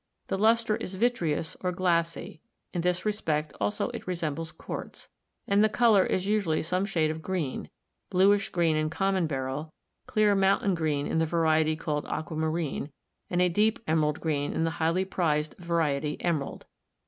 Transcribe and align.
The 0.29 0.37
luster 0.39 0.77
is 0.77 0.95
vitreous 0.95 1.55
or 1.61 1.71
glassy— 1.71 2.41
in 2.73 2.81
this 2.81 3.05
respect 3.05 3.53
also 3.61 3.89
it 3.89 4.07
resembles 4.07 4.51
quartz— 4.51 5.09
and 5.47 5.63
the 5.63 5.69
color 5.69 6.03
is 6.03 6.25
usually 6.25 6.63
some 6.63 6.87
shade 6.87 7.11
of 7.11 7.21
green: 7.21 7.69
bluish 8.09 8.49
green 8.49 8.75
in 8.75 8.89
common 8.89 9.27
beryl, 9.27 9.71
clear 10.07 10.33
moun 10.33 10.61
tain 10.61 10.73
green 10.73 11.05
in 11.05 11.19
the 11.19 11.27
variety 11.27 11.75
called 11.75 12.07
aquamarine, 12.07 12.89
and 13.29 13.43
a 13.43 13.47
deep 13.49 13.77
emerald 13.85 14.19
green 14.19 14.53
in 14.53 14.63
the 14.63 14.71
highly 14.81 15.05
prized 15.05 15.53
variety 15.59 16.19
emerald. 16.23 16.65